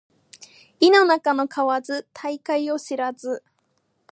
[0.79, 3.43] 井の中の蛙大海を知らず